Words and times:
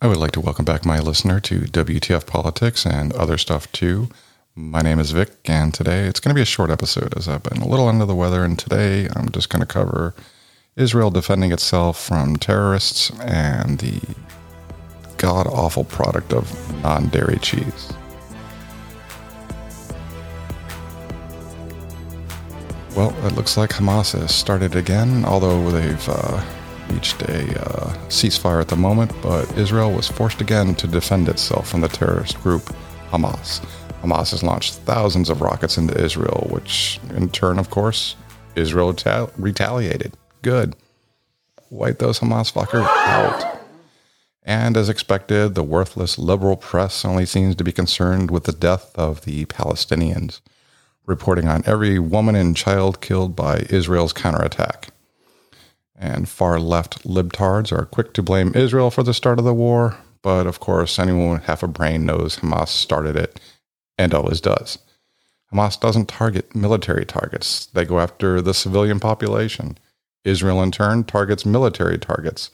I 0.00 0.06
would 0.06 0.18
like 0.18 0.30
to 0.32 0.40
welcome 0.40 0.64
back 0.64 0.84
my 0.84 1.00
listener 1.00 1.40
to 1.40 1.58
WTF 1.58 2.24
Politics 2.24 2.86
and 2.86 3.12
other 3.14 3.36
stuff 3.36 3.70
too. 3.72 4.08
My 4.54 4.80
name 4.80 5.00
is 5.00 5.10
Vic, 5.10 5.32
and 5.46 5.74
today 5.74 6.04
it's 6.04 6.20
going 6.20 6.30
to 6.32 6.38
be 6.38 6.42
a 6.42 6.44
short 6.44 6.70
episode 6.70 7.16
as 7.16 7.26
I've 7.26 7.42
been 7.42 7.60
a 7.60 7.66
little 7.66 7.88
under 7.88 8.04
the 8.04 8.14
weather, 8.14 8.44
and 8.44 8.56
today 8.56 9.08
I'm 9.16 9.28
just 9.32 9.48
going 9.50 9.58
to 9.58 9.66
cover 9.66 10.14
Israel 10.76 11.10
defending 11.10 11.50
itself 11.50 12.00
from 12.00 12.36
terrorists 12.36 13.10
and 13.22 13.80
the 13.80 14.00
god 15.16 15.48
awful 15.48 15.82
product 15.82 16.32
of 16.32 16.48
non 16.80 17.08
dairy 17.08 17.40
cheese. 17.40 17.92
Well, 22.94 23.12
it 23.26 23.32
looks 23.32 23.56
like 23.56 23.70
Hamas 23.70 24.16
has 24.16 24.32
started 24.32 24.76
again, 24.76 25.24
although 25.24 25.72
they've 25.72 26.08
uh, 26.08 26.40
reached 26.92 27.22
a 27.22 27.60
uh, 27.60 27.94
ceasefire 28.08 28.60
at 28.60 28.68
the 28.68 28.76
moment. 28.76 29.12
But 29.22 29.56
Israel 29.56 29.92
was 29.92 30.08
forced 30.08 30.40
again 30.40 30.74
to 30.76 30.86
defend 30.86 31.28
itself 31.28 31.68
from 31.68 31.80
the 31.80 31.88
terrorist 31.88 32.40
group 32.42 32.62
Hamas. 33.10 33.64
Hamas 34.02 34.30
has 34.30 34.42
launched 34.42 34.74
thousands 34.74 35.28
of 35.28 35.40
rockets 35.40 35.76
into 35.76 36.00
Israel, 36.00 36.46
which 36.50 37.00
in 37.10 37.28
turn, 37.30 37.58
of 37.58 37.70
course, 37.70 38.16
Israel 38.54 38.96
retaliated. 39.36 40.16
Good. 40.42 40.76
Wipe 41.70 41.98
those 41.98 42.20
Hamas 42.20 42.52
fuckers 42.52 42.86
out. 43.06 43.58
And 44.42 44.76
as 44.76 44.88
expected, 44.88 45.54
the 45.54 45.62
worthless 45.62 46.18
liberal 46.18 46.56
press 46.56 47.04
only 47.04 47.26
seems 47.26 47.54
to 47.56 47.64
be 47.64 47.72
concerned 47.72 48.30
with 48.30 48.44
the 48.44 48.52
death 48.52 48.96
of 48.96 49.26
the 49.26 49.44
Palestinians, 49.44 50.40
reporting 51.04 51.48
on 51.48 51.62
every 51.66 51.98
woman 51.98 52.34
and 52.34 52.56
child 52.56 53.02
killed 53.02 53.36
by 53.36 53.66
Israel's 53.68 54.14
counterattack. 54.14 54.88
And 56.00 56.28
far 56.28 56.60
left 56.60 57.02
libtards 57.02 57.72
are 57.72 57.84
quick 57.84 58.14
to 58.14 58.22
blame 58.22 58.52
Israel 58.54 58.90
for 58.90 59.02
the 59.02 59.12
start 59.12 59.40
of 59.40 59.44
the 59.44 59.52
war, 59.52 59.96
but 60.22 60.46
of 60.46 60.60
course, 60.60 60.98
anyone 60.98 61.32
with 61.32 61.44
half 61.44 61.64
a 61.64 61.68
brain 61.68 62.06
knows 62.06 62.36
Hamas 62.36 62.68
started 62.68 63.16
it 63.16 63.40
and 63.98 64.14
always 64.14 64.40
does. 64.40 64.78
Hamas 65.52 65.80
doesn't 65.80 66.08
target 66.08 66.54
military 66.54 67.04
targets, 67.04 67.66
they 67.66 67.84
go 67.84 67.98
after 67.98 68.40
the 68.40 68.54
civilian 68.54 69.00
population. 69.00 69.76
Israel, 70.24 70.62
in 70.62 70.70
turn, 70.70 71.04
targets 71.04 71.44
military 71.44 71.98
targets. 71.98 72.50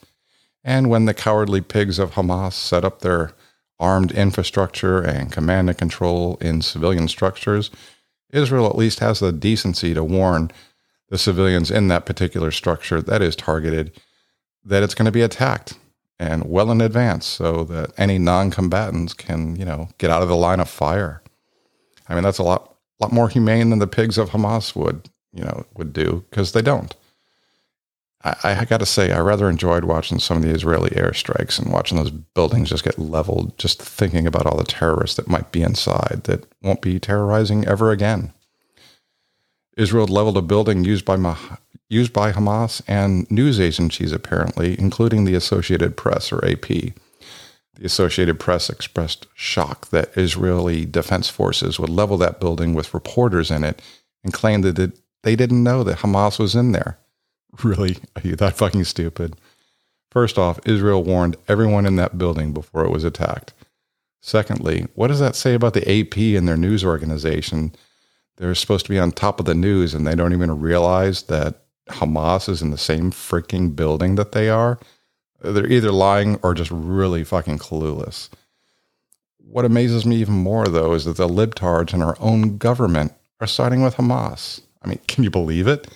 And 0.62 0.88
when 0.88 1.04
the 1.04 1.14
cowardly 1.14 1.60
pigs 1.60 1.98
of 1.98 2.12
Hamas 2.12 2.54
set 2.54 2.84
up 2.84 3.00
their 3.00 3.32
armed 3.78 4.12
infrastructure 4.12 5.02
and 5.02 5.32
command 5.32 5.68
and 5.68 5.76
control 5.76 6.38
in 6.40 6.62
civilian 6.62 7.08
structures, 7.08 7.70
Israel 8.32 8.66
at 8.66 8.76
least 8.76 9.00
has 9.00 9.20
the 9.20 9.32
decency 9.32 9.92
to 9.92 10.02
warn 10.02 10.50
the 11.14 11.18
civilians 11.18 11.70
in 11.70 11.86
that 11.86 12.06
particular 12.06 12.50
structure 12.50 13.00
that 13.00 13.22
is 13.22 13.36
targeted 13.36 13.92
that 14.64 14.82
it's 14.82 14.96
going 14.96 15.06
to 15.06 15.12
be 15.12 15.22
attacked 15.22 15.74
and 16.18 16.50
well 16.50 16.72
in 16.72 16.80
advance 16.80 17.24
so 17.24 17.62
that 17.62 17.92
any 17.96 18.18
non-combatants 18.18 19.14
can, 19.14 19.54
you 19.54 19.64
know, 19.64 19.88
get 19.98 20.10
out 20.10 20.22
of 20.22 20.28
the 20.28 20.34
line 20.34 20.58
of 20.58 20.68
fire. 20.68 21.22
I 22.08 22.14
mean, 22.14 22.24
that's 22.24 22.38
a 22.38 22.42
lot 22.42 22.74
lot 22.98 23.12
more 23.12 23.28
humane 23.28 23.70
than 23.70 23.78
the 23.78 23.86
pigs 23.86 24.18
of 24.18 24.30
Hamas 24.30 24.74
would, 24.74 25.08
you 25.32 25.44
know, 25.44 25.64
would 25.76 25.92
do 25.92 26.24
because 26.30 26.50
they 26.50 26.62
don't. 26.62 26.92
I, 28.24 28.34
I 28.42 28.64
got 28.64 28.80
to 28.80 28.86
say, 28.86 29.12
I 29.12 29.20
rather 29.20 29.48
enjoyed 29.48 29.84
watching 29.84 30.18
some 30.18 30.38
of 30.38 30.42
the 30.42 30.50
Israeli 30.50 30.90
airstrikes 30.90 31.60
and 31.60 31.72
watching 31.72 31.96
those 31.96 32.10
buildings 32.10 32.70
just 32.70 32.82
get 32.82 32.98
leveled, 32.98 33.56
just 33.56 33.80
thinking 33.80 34.26
about 34.26 34.46
all 34.46 34.56
the 34.56 34.64
terrorists 34.64 35.14
that 35.14 35.28
might 35.28 35.52
be 35.52 35.62
inside 35.62 36.22
that 36.24 36.44
won't 36.60 36.82
be 36.82 36.98
terrorizing 36.98 37.64
ever 37.68 37.92
again. 37.92 38.32
Israel 39.76 40.06
leveled 40.06 40.36
a 40.36 40.42
building 40.42 40.84
used 40.84 41.04
by 41.04 41.16
used 41.88 42.12
by 42.12 42.32
Hamas 42.32 42.82
and 42.86 43.30
news 43.30 43.60
agencies, 43.60 44.12
apparently, 44.12 44.78
including 44.78 45.24
the 45.24 45.34
Associated 45.34 45.96
Press 45.96 46.32
or 46.32 46.44
AP. 46.44 46.66
The 46.66 47.84
Associated 47.84 48.38
Press 48.38 48.70
expressed 48.70 49.26
shock 49.34 49.90
that 49.90 50.16
Israeli 50.16 50.86
defense 50.86 51.28
forces 51.28 51.78
would 51.78 51.90
level 51.90 52.16
that 52.18 52.40
building 52.40 52.74
with 52.74 52.94
reporters 52.94 53.50
in 53.50 53.64
it 53.64 53.82
and 54.22 54.32
claimed 54.32 54.64
that 54.64 54.92
they 55.22 55.36
didn't 55.36 55.62
know 55.62 55.82
that 55.82 55.98
Hamas 55.98 56.38
was 56.38 56.54
in 56.54 56.72
there. 56.72 56.98
Really? 57.62 57.96
Are 58.16 58.22
you 58.22 58.36
that 58.36 58.56
fucking 58.56 58.84
stupid? 58.84 59.36
First 60.10 60.38
off, 60.38 60.60
Israel 60.64 61.02
warned 61.02 61.36
everyone 61.48 61.86
in 61.86 61.96
that 61.96 62.18
building 62.18 62.52
before 62.52 62.84
it 62.84 62.90
was 62.90 63.04
attacked. 63.04 63.52
Secondly, 64.20 64.86
what 64.94 65.08
does 65.08 65.20
that 65.20 65.36
say 65.36 65.54
about 65.54 65.74
the 65.74 65.88
AP 65.88 66.16
and 66.16 66.46
their 66.48 66.56
news 66.56 66.84
organization 66.84 67.74
they're 68.36 68.54
supposed 68.54 68.86
to 68.86 68.92
be 68.92 68.98
on 68.98 69.12
top 69.12 69.38
of 69.38 69.46
the 69.46 69.54
news 69.54 69.94
and 69.94 70.06
they 70.06 70.14
don't 70.14 70.32
even 70.32 70.60
realize 70.60 71.24
that 71.24 71.62
Hamas 71.88 72.48
is 72.48 72.62
in 72.62 72.70
the 72.70 72.78
same 72.78 73.10
freaking 73.10 73.74
building 73.74 74.14
that 74.16 74.32
they 74.32 74.48
are. 74.48 74.78
They're 75.40 75.70
either 75.70 75.92
lying 75.92 76.38
or 76.42 76.54
just 76.54 76.70
really 76.70 77.22
fucking 77.22 77.58
clueless. 77.58 78.30
What 79.38 79.66
amazes 79.66 80.06
me 80.06 80.16
even 80.16 80.34
more, 80.34 80.66
though, 80.66 80.94
is 80.94 81.04
that 81.04 81.16
the 81.16 81.28
libtards 81.28 81.92
in 81.92 82.02
our 82.02 82.16
own 82.18 82.56
government 82.56 83.12
are 83.40 83.46
siding 83.46 83.82
with 83.82 83.96
Hamas. 83.96 84.62
I 84.82 84.88
mean, 84.88 84.98
can 85.06 85.22
you 85.22 85.30
believe 85.30 85.68
it? 85.68 85.88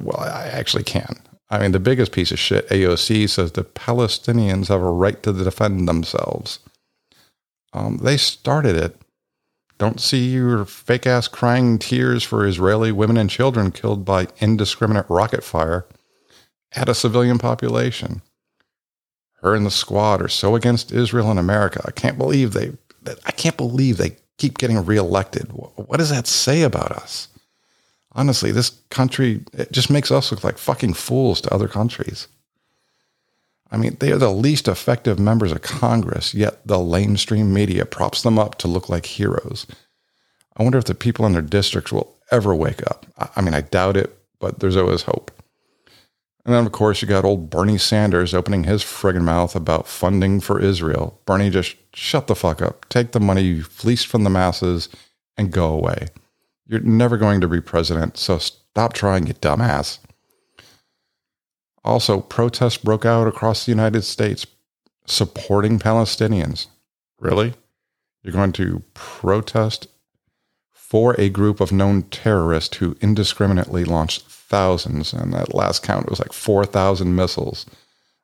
Well, 0.00 0.18
I 0.18 0.48
actually 0.48 0.84
can. 0.84 1.22
I 1.48 1.58
mean, 1.58 1.72
the 1.72 1.80
biggest 1.80 2.12
piece 2.12 2.32
of 2.32 2.38
shit, 2.38 2.68
AOC, 2.68 3.28
says 3.28 3.52
the 3.52 3.62
Palestinians 3.62 4.68
have 4.68 4.82
a 4.82 4.90
right 4.90 5.22
to 5.22 5.32
defend 5.32 5.86
themselves. 5.86 6.58
Um, 7.72 7.98
they 7.98 8.16
started 8.16 8.76
it 8.76 8.96
don't 9.82 10.00
see 10.00 10.28
your 10.28 10.64
fake 10.64 11.08
ass 11.08 11.26
crying 11.26 11.76
tears 11.76 12.22
for 12.22 12.46
Israeli 12.46 12.92
women 12.92 13.16
and 13.16 13.28
children 13.28 13.72
killed 13.72 14.04
by 14.04 14.28
indiscriminate 14.38 15.06
rocket 15.08 15.42
fire 15.42 15.86
at 16.70 16.88
a 16.88 16.94
civilian 16.94 17.36
population. 17.36 18.22
Her 19.40 19.56
and 19.56 19.66
the 19.66 19.72
squad 19.72 20.22
are 20.22 20.28
so 20.28 20.54
against 20.54 20.92
Israel 20.92 21.30
and 21.30 21.40
America. 21.40 21.82
I 21.84 21.90
can't 21.90 22.16
believe 22.16 22.52
they 22.52 22.70
I 23.26 23.32
can't 23.32 23.56
believe 23.56 23.96
they 23.96 24.18
keep 24.38 24.56
getting 24.56 24.86
reelected. 24.86 25.50
What 25.50 25.96
does 25.96 26.10
that 26.10 26.28
say 26.28 26.62
about 26.62 26.92
us? 26.92 27.26
Honestly, 28.12 28.52
this 28.52 28.70
country 28.90 29.40
it 29.52 29.72
just 29.72 29.90
makes 29.90 30.12
us 30.12 30.30
look 30.30 30.44
like 30.44 30.58
fucking 30.58 30.94
fools 30.94 31.40
to 31.40 31.52
other 31.52 31.66
countries. 31.66 32.28
I 33.72 33.78
mean, 33.78 33.96
they 34.00 34.12
are 34.12 34.18
the 34.18 34.30
least 34.30 34.68
effective 34.68 35.18
members 35.18 35.50
of 35.50 35.62
Congress, 35.62 36.34
yet 36.34 36.64
the 36.66 36.76
lamestream 36.76 37.46
media 37.46 37.86
props 37.86 38.22
them 38.22 38.38
up 38.38 38.58
to 38.58 38.68
look 38.68 38.90
like 38.90 39.06
heroes. 39.06 39.66
I 40.56 40.62
wonder 40.62 40.76
if 40.76 40.84
the 40.84 40.94
people 40.94 41.24
in 41.24 41.32
their 41.32 41.40
districts 41.40 41.90
will 41.90 42.14
ever 42.30 42.54
wake 42.54 42.82
up. 42.90 43.06
I 43.34 43.40
mean, 43.40 43.54
I 43.54 43.62
doubt 43.62 43.96
it, 43.96 44.14
but 44.38 44.60
there's 44.60 44.76
always 44.76 45.02
hope. 45.02 45.30
And 46.44 46.54
then, 46.54 46.66
of 46.66 46.72
course, 46.72 47.00
you 47.00 47.08
got 47.08 47.24
old 47.24 47.48
Bernie 47.48 47.78
Sanders 47.78 48.34
opening 48.34 48.64
his 48.64 48.82
friggin' 48.82 49.22
mouth 49.22 49.56
about 49.56 49.86
funding 49.86 50.40
for 50.40 50.60
Israel. 50.60 51.20
Bernie, 51.24 51.50
just 51.50 51.76
shut 51.94 52.26
the 52.26 52.34
fuck 52.34 52.60
up. 52.60 52.86
Take 52.90 53.12
the 53.12 53.20
money 53.20 53.42
you 53.42 53.62
fleeced 53.62 54.08
from 54.08 54.24
the 54.24 54.30
masses 54.30 54.90
and 55.38 55.50
go 55.50 55.72
away. 55.72 56.08
You're 56.66 56.80
never 56.80 57.16
going 57.16 57.40
to 57.40 57.48
be 57.48 57.60
president, 57.60 58.18
so 58.18 58.38
stop 58.38 58.92
trying, 58.92 59.28
you 59.28 59.34
dumbass. 59.34 59.98
Also, 61.84 62.20
protests 62.20 62.76
broke 62.76 63.04
out 63.04 63.26
across 63.26 63.64
the 63.64 63.72
United 63.72 64.02
States 64.02 64.46
supporting 65.06 65.78
Palestinians. 65.78 66.66
Really? 67.18 67.54
You're 68.22 68.32
going 68.32 68.52
to 68.52 68.82
protest 68.94 69.88
for 70.72 71.18
a 71.18 71.28
group 71.28 71.60
of 71.60 71.72
known 71.72 72.02
terrorists 72.04 72.76
who 72.76 72.96
indiscriminately 73.00 73.84
launched 73.84 74.22
thousands, 74.26 75.12
and 75.12 75.32
that 75.32 75.54
last 75.54 75.82
count 75.82 76.08
was 76.08 76.20
like 76.20 76.32
4,000 76.32 77.16
missiles 77.16 77.66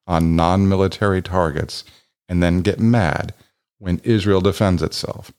on 0.06 0.36
non 0.36 0.68
military 0.68 1.22
targets, 1.22 1.82
and 2.28 2.42
then 2.42 2.62
get 2.62 2.78
mad 2.78 3.34
when 3.78 4.00
Israel 4.04 4.40
defends 4.40 4.82
itself. 4.82 5.32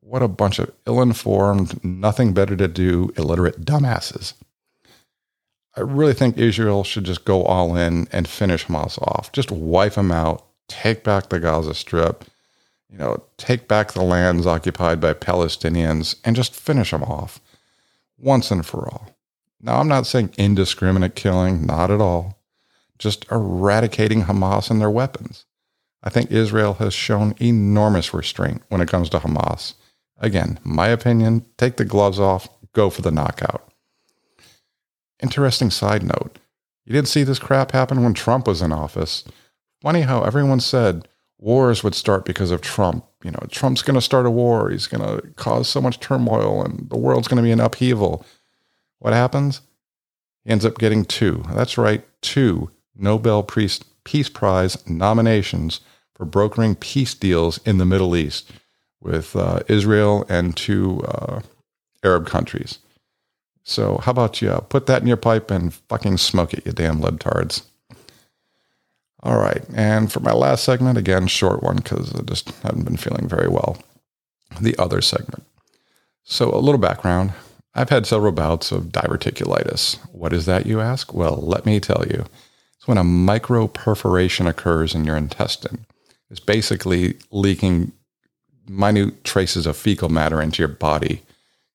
What 0.00 0.22
a 0.22 0.28
bunch 0.28 0.58
of 0.58 0.72
ill 0.86 1.00
informed, 1.00 1.82
nothing 1.84 2.32
better 2.32 2.56
to 2.56 2.68
do, 2.68 3.12
illiterate 3.16 3.64
dumbasses. 3.64 4.34
I 5.76 5.82
really 5.82 6.14
think 6.14 6.38
Israel 6.38 6.84
should 6.84 7.04
just 7.04 7.24
go 7.24 7.44
all 7.44 7.76
in 7.76 8.08
and 8.10 8.26
finish 8.26 8.66
Hamas 8.66 9.00
off. 9.02 9.30
Just 9.32 9.50
wipe 9.50 9.94
them 9.94 10.10
out, 10.10 10.46
take 10.68 11.04
back 11.04 11.28
the 11.28 11.38
Gaza 11.38 11.74
Strip, 11.74 12.24
you 12.88 12.96
know, 12.96 13.22
take 13.36 13.68
back 13.68 13.92
the 13.92 14.02
lands 14.02 14.46
occupied 14.46 15.00
by 15.00 15.12
Palestinians, 15.12 16.16
and 16.24 16.34
just 16.34 16.54
finish 16.54 16.92
them 16.92 17.02
off 17.02 17.40
once 18.16 18.50
and 18.50 18.64
for 18.64 18.88
all. 18.88 19.10
Now, 19.60 19.78
I'm 19.78 19.88
not 19.88 20.06
saying 20.06 20.32
indiscriminate 20.38 21.14
killing, 21.14 21.66
not 21.66 21.90
at 21.90 22.00
all, 22.00 22.38
just 22.98 23.30
eradicating 23.30 24.22
Hamas 24.22 24.70
and 24.70 24.80
their 24.80 24.90
weapons. 24.90 25.44
I 26.02 26.08
think 26.08 26.30
Israel 26.30 26.74
has 26.74 26.94
shown 26.94 27.34
enormous 27.38 28.14
restraint 28.14 28.62
when 28.68 28.80
it 28.80 28.88
comes 28.88 29.10
to 29.10 29.18
Hamas. 29.18 29.74
Again, 30.18 30.58
my 30.64 30.88
opinion 30.88 31.44
take 31.58 31.76
the 31.76 31.84
gloves 31.84 32.18
off, 32.18 32.48
go 32.72 32.88
for 32.88 33.02
the 33.02 33.10
knockout. 33.10 33.70
Interesting 35.22 35.70
side 35.70 36.02
note. 36.02 36.38
You 36.84 36.92
didn't 36.92 37.08
see 37.08 37.24
this 37.24 37.38
crap 37.38 37.72
happen 37.72 38.02
when 38.02 38.14
Trump 38.14 38.46
was 38.46 38.62
in 38.62 38.72
office. 38.72 39.24
Funny 39.82 40.02
how 40.02 40.22
everyone 40.22 40.60
said 40.60 41.08
wars 41.38 41.82
would 41.82 41.94
start 41.94 42.24
because 42.24 42.50
of 42.50 42.60
Trump. 42.60 43.04
You 43.22 43.32
know, 43.32 43.46
Trump's 43.50 43.82
going 43.82 43.94
to 43.94 44.00
start 44.00 44.26
a 44.26 44.30
war. 44.30 44.70
He's 44.70 44.86
going 44.86 45.02
to 45.04 45.26
cause 45.34 45.68
so 45.68 45.80
much 45.80 46.00
turmoil 46.00 46.64
and 46.64 46.88
the 46.90 46.96
world's 46.96 47.28
going 47.28 47.38
to 47.38 47.42
be 47.42 47.50
in 47.50 47.60
upheaval. 47.60 48.24
What 48.98 49.12
happens? 49.12 49.62
He 50.44 50.50
ends 50.50 50.64
up 50.64 50.78
getting 50.78 51.04
two. 51.04 51.44
That's 51.52 51.76
right, 51.76 52.04
two 52.22 52.70
Nobel 52.94 53.42
Peace 53.42 54.28
Prize 54.28 54.88
nominations 54.88 55.80
for 56.14 56.24
brokering 56.24 56.76
peace 56.76 57.14
deals 57.14 57.58
in 57.66 57.78
the 57.78 57.84
Middle 57.84 58.16
East 58.16 58.50
with 59.00 59.36
uh, 59.36 59.60
Israel 59.68 60.24
and 60.28 60.56
two 60.56 61.02
uh, 61.02 61.40
Arab 62.02 62.26
countries. 62.26 62.78
So, 63.68 63.98
how 63.98 64.12
about 64.12 64.40
you 64.40 64.64
put 64.68 64.86
that 64.86 65.02
in 65.02 65.08
your 65.08 65.16
pipe 65.16 65.50
and 65.50 65.74
fucking 65.74 66.18
smoke 66.18 66.54
it, 66.54 66.64
you 66.64 66.70
damn 66.70 67.00
libtards? 67.00 67.62
All 69.24 69.38
right. 69.38 69.60
And 69.74 70.10
for 70.10 70.20
my 70.20 70.32
last 70.32 70.62
segment, 70.62 70.96
again, 70.96 71.26
short 71.26 71.64
one 71.64 71.78
because 71.78 72.14
I 72.14 72.22
just 72.22 72.50
haven't 72.62 72.84
been 72.84 72.96
feeling 72.96 73.28
very 73.28 73.48
well. 73.48 73.76
The 74.60 74.76
other 74.78 75.00
segment. 75.00 75.44
So, 76.22 76.54
a 76.54 76.62
little 76.62 76.78
background. 76.78 77.32
I've 77.74 77.90
had 77.90 78.06
several 78.06 78.30
bouts 78.30 78.70
of 78.70 78.84
diverticulitis. 78.84 79.96
What 80.12 80.32
is 80.32 80.46
that, 80.46 80.66
you 80.66 80.80
ask? 80.80 81.12
Well, 81.12 81.36
let 81.36 81.66
me 81.66 81.80
tell 81.80 82.04
you. 82.08 82.24
It's 82.76 82.86
when 82.86 82.98
a 82.98 83.04
micro 83.04 83.66
perforation 83.66 84.46
occurs 84.46 84.94
in 84.94 85.04
your 85.04 85.16
intestine. 85.16 85.86
It's 86.30 86.38
basically 86.38 87.16
leaking 87.32 87.90
minute 88.68 89.24
traces 89.24 89.66
of 89.66 89.76
fecal 89.76 90.08
matter 90.08 90.40
into 90.40 90.62
your 90.62 90.68
body, 90.68 91.22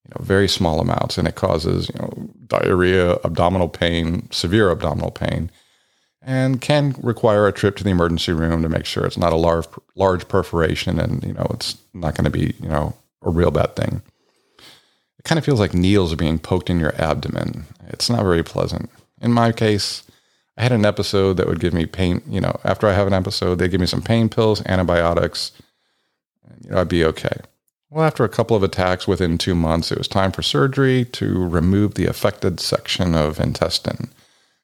you 0.06 0.12
know, 0.12 0.24
very 0.24 0.48
small 0.48 0.80
amounts, 0.80 1.18
and 1.18 1.28
it 1.28 1.36
causes, 1.36 1.90
you 1.90 2.00
know, 2.00 2.30
diarrhea, 2.48 3.14
abdominal 3.24 3.70
pain, 3.70 4.28
severe 4.32 4.72
abdominal 4.72 5.12
pain, 5.12 5.52
and 6.22 6.62
can 6.62 6.96
require 7.02 7.48
a 7.48 7.52
trip 7.52 7.76
to 7.78 7.84
the 7.84 7.90
emergency 7.90 8.32
room 8.32 8.62
to 8.62 8.70
make 8.70 8.86
sure 8.86 9.06
it's 9.06 9.18
not 9.18 9.34
a 9.34 9.38
large 9.38 9.66
large 9.96 10.28
perforation 10.28 11.00
and 11.00 11.24
you 11.24 11.34
know 11.34 11.48
it's 11.52 11.78
not 11.94 12.16
going 12.16 12.26
to 12.26 12.32
be 12.32 12.54
you 12.62 12.70
know 12.70 12.94
a 13.24 13.30
real 13.30 13.52
bad 13.52 13.76
thing. 13.76 14.02
It 15.20 15.26
kind 15.26 15.38
of 15.38 15.46
feels 15.46 15.60
like 15.60 15.74
needles 15.74 16.12
are 16.14 16.18
being 16.18 16.40
poked 16.40 16.70
in 16.70 16.80
your 16.80 16.96
abdomen. 17.00 17.66
It's 17.90 18.10
not 18.10 18.24
very 18.24 18.44
pleasant. 18.44 18.90
In 19.22 19.32
my 19.32 19.52
case, 19.52 20.04
I 20.58 20.64
had 20.64 20.72
an 20.72 20.86
episode 20.86 21.38
that 21.38 21.48
would 21.48 21.60
give 21.60 21.74
me 21.74 21.86
pain. 21.86 22.22
You 22.28 22.42
know, 22.42 22.60
after 22.64 22.88
I 22.88 22.94
have 22.94 23.08
an 23.08 23.14
episode, 23.14 23.56
they 23.56 23.68
give 23.68 23.80
me 23.80 23.88
some 23.88 24.02
pain 24.02 24.30
pills, 24.30 24.66
antibiotics, 24.66 25.52
and 26.48 26.66
you 26.66 26.72
know 26.72 26.82
I'd 26.82 26.88
be 26.88 27.06
okay. 27.06 27.38
Well, 27.92 28.06
after 28.06 28.24
a 28.24 28.30
couple 28.30 28.56
of 28.56 28.64
attacks 28.64 29.06
within 29.06 29.38
two 29.38 29.54
months, 29.54 29.92
it 29.92 29.98
was 29.98 30.08
time 30.08 30.32
for 30.32 30.42
surgery 30.42 31.04
to 31.12 31.46
remove 31.46 31.96
the 31.96 32.06
affected 32.06 32.62
section 32.62 33.14
of 33.14 33.38
intestine, 33.38 34.10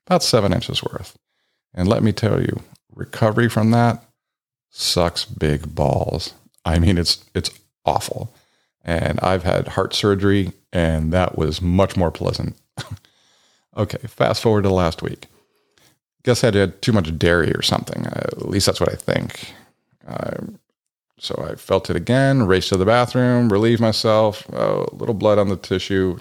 about 0.06 0.24
seven 0.24 0.54
inches 0.54 0.82
worth. 0.82 1.18
And 1.74 1.90
let 1.90 2.04
me 2.04 2.14
tell 2.14 2.42
you, 2.42 2.62
recovery 2.96 3.50
from 3.50 3.72
that 3.72 4.02
sucks 4.72 5.26
big 5.26 5.76
balls. 5.76 6.36
I 6.64 6.80
mean, 6.80 6.98
it's 6.98 7.26
it's 7.36 7.52
awful. 7.86 8.34
And 8.86 9.20
I've 9.20 9.44
had 9.44 9.68
heart 9.70 9.94
surgery, 9.94 10.54
and 10.72 11.12
that 11.12 11.38
was 11.38 11.62
much 11.62 11.98
more 11.98 12.12
pleasant. 12.12 12.56
okay, 13.78 14.08
fast 14.08 14.42
forward 14.42 14.62
to 14.64 14.70
last 14.70 15.02
week. 15.02 15.26
Guess 16.24 16.46
I 16.46 16.56
had 16.56 16.82
too 16.82 16.94
much 16.94 17.18
dairy 17.18 17.52
or 17.52 17.62
something. 17.62 18.08
Uh, 18.08 18.28
at 18.32 18.48
least 18.48 18.68
that's 18.68 18.80
what 18.80 18.92
I 18.92 18.96
think. 18.96 19.54
Uh, 20.08 20.38
so 21.19 21.48
I 21.50 21.56
felt 21.56 21.90
it 21.90 21.96
again, 21.96 22.46
raced 22.46 22.69
to 22.69 22.78
the 22.78 22.86
bathroom, 22.86 23.50
relieved 23.50 23.81
myself. 23.81 24.46
Oh, 24.54 24.88
a 24.92 24.96
little 24.96 25.16
blood 25.16 25.40
on 25.40 25.50
the 25.50 25.58
tissue. 25.58 26.18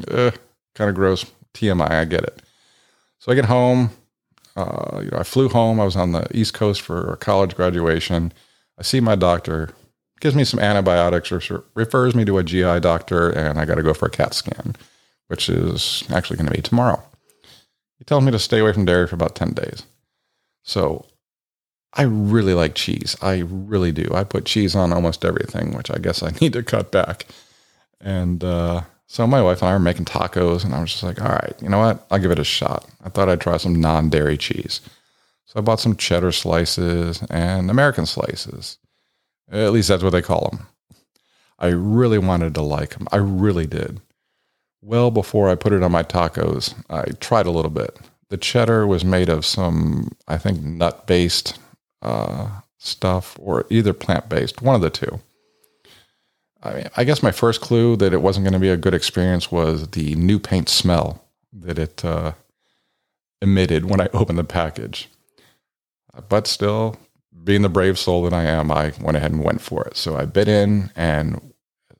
kind 0.74 0.88
of 0.88 0.94
gross. 0.94 1.26
TMI, 1.54 1.90
I 1.90 2.04
get 2.04 2.22
it. 2.22 2.42
So 3.18 3.32
I 3.32 3.34
get 3.34 3.46
home, 3.46 3.90
uh, 4.56 5.00
you 5.02 5.10
know, 5.10 5.18
I 5.18 5.22
flew 5.22 5.48
home. 5.48 5.80
I 5.80 5.84
was 5.84 5.96
on 5.96 6.12
the 6.12 6.26
East 6.36 6.54
Coast 6.54 6.80
for 6.80 7.12
a 7.12 7.16
college 7.16 7.54
graduation. 7.54 8.32
I 8.78 8.82
see 8.82 9.00
my 9.00 9.14
doctor, 9.14 9.70
gives 10.20 10.34
me 10.34 10.44
some 10.44 10.60
antibiotics, 10.60 11.32
or 11.32 11.64
refers 11.74 12.14
me 12.14 12.24
to 12.26 12.38
a 12.38 12.44
GI 12.44 12.80
doctor, 12.80 13.30
and 13.30 13.58
I 13.58 13.64
got 13.64 13.76
to 13.76 13.82
go 13.82 13.94
for 13.94 14.06
a 14.06 14.10
CAT 14.10 14.34
scan, 14.34 14.76
which 15.28 15.48
is 15.48 16.04
actually 16.10 16.36
going 16.36 16.48
to 16.48 16.54
be 16.54 16.62
tomorrow. 16.62 17.02
He 17.98 18.04
tells 18.04 18.24
me 18.24 18.32
to 18.32 18.38
stay 18.38 18.58
away 18.58 18.72
from 18.72 18.84
dairy 18.84 19.06
for 19.06 19.14
about 19.14 19.34
10 19.34 19.52
days. 19.52 19.84
So 20.62 21.06
I 21.96 22.02
really 22.02 22.52
like 22.52 22.74
cheese. 22.74 23.16
I 23.22 23.38
really 23.46 23.90
do. 23.90 24.08
I 24.12 24.22
put 24.24 24.44
cheese 24.44 24.74
on 24.76 24.92
almost 24.92 25.24
everything, 25.24 25.74
which 25.74 25.90
I 25.90 25.96
guess 25.98 26.22
I 26.22 26.30
need 26.40 26.52
to 26.52 26.62
cut 26.62 26.92
back. 26.92 27.26
And 28.00 28.44
uh, 28.44 28.82
so 29.06 29.26
my 29.26 29.40
wife 29.40 29.62
and 29.62 29.70
I 29.70 29.72
were 29.72 29.78
making 29.78 30.04
tacos, 30.04 30.64
and 30.64 30.74
I 30.74 30.80
was 30.80 30.90
just 30.90 31.02
like, 31.02 31.20
all 31.20 31.28
right, 31.28 31.54
you 31.62 31.68
know 31.68 31.78
what? 31.78 32.06
I'll 32.10 32.18
give 32.18 32.30
it 32.30 32.38
a 32.38 32.44
shot. 32.44 32.86
I 33.02 33.08
thought 33.08 33.30
I'd 33.30 33.40
try 33.40 33.56
some 33.56 33.80
non 33.80 34.10
dairy 34.10 34.36
cheese. 34.36 34.80
So 35.46 35.58
I 35.58 35.62
bought 35.62 35.80
some 35.80 35.96
cheddar 35.96 36.32
slices 36.32 37.22
and 37.30 37.70
American 37.70 38.04
slices. 38.04 38.78
At 39.50 39.72
least 39.72 39.88
that's 39.88 40.02
what 40.02 40.10
they 40.10 40.22
call 40.22 40.50
them. 40.50 40.66
I 41.58 41.68
really 41.68 42.18
wanted 42.18 42.54
to 42.54 42.62
like 42.62 42.90
them. 42.90 43.08
I 43.10 43.16
really 43.16 43.66
did. 43.66 44.00
Well, 44.82 45.10
before 45.10 45.48
I 45.48 45.54
put 45.54 45.72
it 45.72 45.82
on 45.82 45.92
my 45.92 46.02
tacos, 46.02 46.74
I 46.90 47.04
tried 47.20 47.46
a 47.46 47.50
little 47.50 47.70
bit. 47.70 47.98
The 48.28 48.36
cheddar 48.36 48.86
was 48.86 49.04
made 49.04 49.28
of 49.28 49.46
some, 49.46 50.10
I 50.28 50.36
think, 50.36 50.60
nut 50.60 51.06
based 51.06 51.58
uh, 52.02 52.48
stuff 52.78 53.36
or 53.40 53.66
either 53.70 53.92
plant 53.92 54.28
based, 54.28 54.62
one 54.62 54.74
of 54.74 54.80
the 54.80 54.90
two. 54.90 55.20
I 56.62 56.74
mean, 56.74 56.88
I 56.96 57.04
guess 57.04 57.22
my 57.22 57.32
first 57.32 57.60
clue 57.60 57.96
that 57.96 58.12
it 58.12 58.22
wasn't 58.22 58.44
going 58.44 58.54
to 58.54 58.58
be 58.58 58.70
a 58.70 58.76
good 58.76 58.94
experience 58.94 59.52
was 59.52 59.88
the 59.88 60.14
new 60.16 60.38
paint 60.38 60.68
smell 60.68 61.24
that 61.52 61.78
it 61.78 62.04
uh, 62.04 62.32
emitted 63.40 63.88
when 63.88 64.00
I 64.00 64.08
opened 64.12 64.38
the 64.38 64.44
package. 64.44 65.08
But 66.28 66.46
still, 66.46 66.96
being 67.44 67.62
the 67.62 67.68
brave 67.68 67.98
soul 67.98 68.22
that 68.24 68.32
I 68.32 68.44
am, 68.44 68.70
I 68.70 68.92
went 69.00 69.16
ahead 69.16 69.32
and 69.32 69.44
went 69.44 69.60
for 69.60 69.84
it. 69.84 69.96
So 69.96 70.16
I 70.16 70.24
bit 70.24 70.48
in, 70.48 70.90
and 70.96 71.52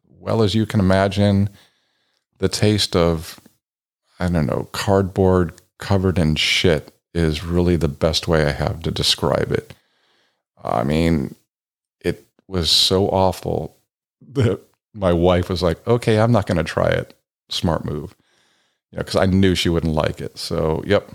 well 0.09 0.43
as 0.43 0.55
you 0.55 0.67
can 0.67 0.81
imagine, 0.81 1.49
the 2.39 2.49
taste 2.49 2.97
of, 2.97 3.39
I 4.19 4.29
don't 4.29 4.47
know, 4.47 4.69
cardboard 4.73 5.53
covered 5.79 6.19
in 6.19 6.35
shit 6.35 6.93
is 7.15 7.45
really 7.45 7.77
the 7.77 7.89
best 7.89 8.27
way 8.27 8.45
I 8.45 8.53
have 8.53 8.83
to 8.83 8.91
describe 8.91 9.53
it. 9.53 9.73
I 10.71 10.85
mean, 10.85 11.35
it 12.01 12.25
was 12.49 12.71
so 12.71 13.09
awful 13.09 13.77
that 14.33 14.61
my 14.95 15.13
wife 15.13 15.49
was 15.49 15.63
like, 15.63 15.87
okay, 15.87 16.19
I'm 16.19 16.33
not 16.33 16.47
going 16.47 16.59
to 16.59 16.65
try 16.65 16.89
it. 16.89 17.15
Smart 17.49 17.85
move. 17.85 18.15
You 18.91 18.99
know, 18.99 19.05
because 19.05 19.17
I 19.17 19.27
knew 19.27 19.55
she 19.55 19.69
wouldn't 19.69 19.95
like 19.95 20.21
it. 20.21 20.39
So, 20.39 20.83
yep. 20.87 21.11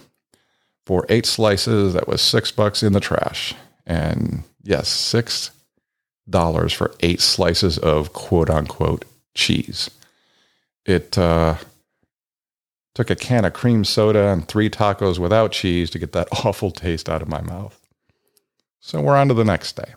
For 0.86 1.06
eight 1.09 1.25
slices, 1.25 1.94
that 1.94 2.07
was 2.07 2.21
six 2.21 2.51
bucks 2.51 2.83
in 2.83 2.94
the 2.94 3.00
trash. 3.00 3.53
And 3.86 4.44
yes, 4.63 4.88
six 4.88 5.51
dollars 6.30 6.74
for 6.74 6.94
eight 7.01 7.21
slices 7.21 7.77
of 7.77 8.13
quote 8.13 8.50
unquote 8.50 9.06
cheese. 9.33 9.89
It 10.86 11.18
uh, 11.18 11.56
took 12.95 13.09
a 13.09 13.15
can 13.15 13.45
of 13.45 13.54
cream 13.54 13.83
soda 13.83 14.30
and 14.30 14.47
three 14.47 14.69
tacos 14.69 15.19
without 15.19 15.51
cheese 15.51 15.89
to 15.92 16.00
get 16.00 16.13
that 16.13 16.27
awful 16.45 16.71
taste 16.71 17.09
out 17.09 17.21
of 17.21 17.27
my 17.27 17.42
mouth. 17.42 17.81
So 18.81 19.00
we're 19.00 19.16
on 19.16 19.30
to 19.30 19.33
the 19.33 19.45
next 19.45 19.78
day 19.78 19.94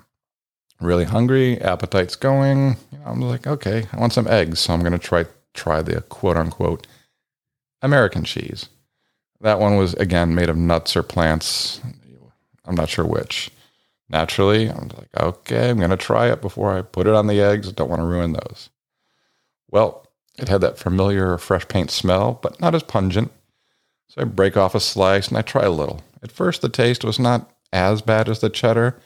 really 0.85 1.05
hungry, 1.05 1.61
appetite's 1.61 2.17
going. 2.17 2.77
You 2.93 2.99
know, 2.99 3.05
I'm 3.07 3.21
like, 3.21 3.47
okay, 3.47 3.87
I 3.93 3.97
want 3.99 4.13
some 4.13 4.29
eggs, 4.29 4.61
so 4.61 4.73
I'm 4.73 4.81
going 4.81 4.93
to 4.93 4.99
try 4.99 5.27
try 5.53 5.83
the 5.83 6.01
quote 6.03 6.37
unquote 6.37 6.87
American 7.83 8.25
cheese. 8.25 8.69
That 9.41 9.61
one 9.61 9.77
was 9.77 9.95
again 9.95 10.35
made 10.35 10.49
of 10.49 10.57
nuts 10.57 10.97
or 10.97 11.03
plants. 11.03 11.81
I'm 12.65 12.75
not 12.75 12.89
sure 12.89 13.05
which. 13.05 13.51
Naturally, 14.09 14.69
I'm 14.69 14.89
like, 14.97 15.09
okay, 15.19 15.71
I'm 15.71 15.79
going 15.79 15.91
to 15.91 15.97
try 15.97 16.31
it 16.31 16.41
before 16.41 16.77
I 16.77 16.83
put 16.83 17.07
it 17.07 17.15
on 17.15 17.27
the 17.27 17.41
eggs. 17.41 17.73
Don't 17.73 17.91
want 17.91 18.01
to 18.01 18.07
ruin 18.07 18.33
those. 18.33 18.71
Well, 19.71 20.07
it 20.39 20.49
had 20.49 20.61
that 20.61 20.79
familiar 20.79 21.37
fresh 21.39 21.67
paint 21.69 21.91
smell, 21.91 22.39
but 22.43 22.61
not 22.61 22.75
as 22.75 22.83
pungent. 22.83 23.33
So 24.09 24.23
I 24.23 24.25
break 24.25 24.57
off 24.57 24.75
a 24.75 24.81
slice 24.81 25.29
and 25.29 25.37
I 25.37 25.43
try 25.43 25.63
a 25.63 25.71
little. 25.71 26.03
At 26.23 26.33
first, 26.33 26.63
the 26.63 26.69
taste 26.69 27.05
was 27.05 27.19
not 27.19 27.51
as 27.75 28.01
bad 28.01 28.29
as 28.29 28.39
the 28.39 28.49
cheddar, 28.49 28.99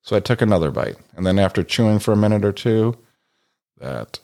so 0.00 0.16
I 0.16 0.20
took 0.20 0.40
another 0.40 0.70
bite. 0.70 0.96
And 1.16 1.26
then 1.26 1.38
after 1.38 1.62
chewing 1.62 1.98
for 1.98 2.12
a 2.12 2.16
minute 2.16 2.44
or 2.44 2.52
two, 2.52 2.96
that 3.78 4.20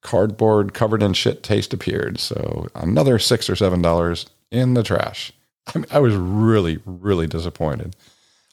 cardboard 0.00 0.72
covered 0.72 1.02
in 1.02 1.12
shit 1.12 1.42
taste 1.42 1.74
appeared. 1.74 2.18
So 2.20 2.68
another 2.74 3.18
six 3.18 3.50
or 3.50 3.56
seven 3.56 3.82
dollars 3.82 4.26
in 4.50 4.74
the 4.74 4.82
trash. 4.82 5.32
I, 5.66 5.78
mean, 5.78 5.86
I 5.90 5.98
was 5.98 6.14
really, 6.14 6.78
really 6.86 7.26
disappointed. 7.26 7.96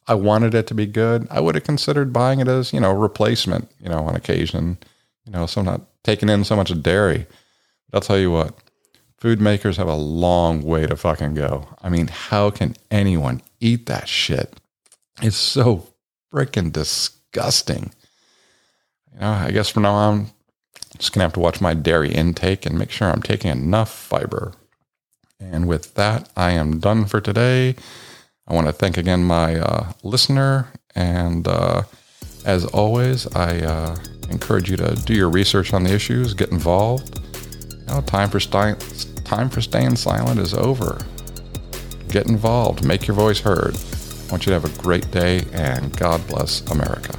I 0.07 0.15
wanted 0.15 0.55
it 0.55 0.67
to 0.67 0.73
be 0.73 0.87
good. 0.87 1.27
I 1.29 1.39
would 1.39 1.55
have 1.55 1.63
considered 1.63 2.11
buying 2.11 2.39
it 2.39 2.47
as, 2.47 2.73
you 2.73 2.79
know, 2.79 2.91
replacement, 2.91 3.71
you 3.79 3.89
know, 3.89 3.99
on 3.99 4.15
occasion, 4.15 4.77
you 5.25 5.31
know, 5.31 5.45
so 5.45 5.61
I'm 5.61 5.65
not 5.65 5.81
taking 6.03 6.27
in 6.27 6.43
so 6.43 6.55
much 6.55 6.81
dairy. 6.81 7.27
But 7.89 7.97
I'll 7.97 8.01
tell 8.01 8.17
you 8.17 8.31
what, 8.31 8.57
food 9.17 9.39
makers 9.39 9.77
have 9.77 9.87
a 9.87 9.95
long 9.95 10.63
way 10.63 10.87
to 10.87 10.97
fucking 10.97 11.35
go. 11.35 11.67
I 11.81 11.89
mean, 11.89 12.07
how 12.07 12.49
can 12.49 12.75
anyone 12.91 13.41
eat 13.59 13.85
that 13.85 14.09
shit? 14.09 14.59
It's 15.21 15.37
so 15.37 15.87
freaking 16.33 16.71
disgusting. 16.71 17.91
You 19.13 19.19
know, 19.19 19.29
I 19.29 19.51
guess 19.51 19.69
from 19.69 19.83
now 19.83 19.93
on, 19.93 20.19
I'm 20.19 20.97
just 20.97 21.13
gonna 21.13 21.25
have 21.25 21.33
to 21.33 21.39
watch 21.39 21.61
my 21.61 21.73
dairy 21.73 22.11
intake 22.11 22.65
and 22.65 22.77
make 22.77 22.91
sure 22.91 23.09
I'm 23.09 23.21
taking 23.21 23.51
enough 23.51 23.93
fiber. 23.93 24.53
And 25.39 25.67
with 25.67 25.93
that, 25.95 26.29
I 26.35 26.51
am 26.51 26.79
done 26.79 27.05
for 27.05 27.21
today. 27.21 27.75
I 28.47 28.53
want 28.53 28.67
to 28.67 28.73
thank 28.73 28.97
again 28.97 29.23
my 29.23 29.59
uh, 29.59 29.93
listener, 30.03 30.67
and 30.95 31.47
uh, 31.47 31.83
as 32.45 32.65
always, 32.65 33.27
I 33.35 33.59
uh, 33.59 33.95
encourage 34.29 34.69
you 34.69 34.77
to 34.77 34.95
do 35.05 35.13
your 35.13 35.29
research 35.29 35.73
on 35.73 35.83
the 35.83 35.93
issues, 35.93 36.33
get 36.33 36.51
involved. 36.51 37.19
You 37.71 37.85
know, 37.85 38.01
time 38.01 38.29
for 38.29 38.39
sti- 38.39 38.75
time 39.23 39.49
for 39.49 39.61
staying 39.61 39.95
silent 39.95 40.39
is 40.39 40.53
over. 40.53 41.05
Get 42.09 42.27
involved, 42.27 42.85
make 42.85 43.07
your 43.07 43.15
voice 43.15 43.39
heard 43.39 43.77
want 44.33 44.47
you 44.47 44.49
to 44.49 44.59
have 44.59 44.65
a 44.65 44.81
great 44.81 45.11
day 45.11 45.45
and 45.53 45.95
God 45.95 46.25
bless 46.27 46.61
America. 46.71 47.15